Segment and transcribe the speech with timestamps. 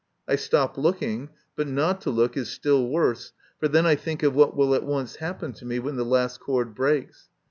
[0.27, 4.33] I stop looking, but not to look is still worse, for then I think of
[4.33, 7.29] what will at once happen to me when the last cord breaks.